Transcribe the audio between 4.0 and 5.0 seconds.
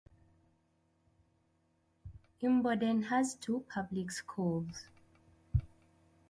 schools.